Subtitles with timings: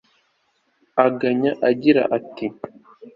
[1.05, 2.47] aganya agira ati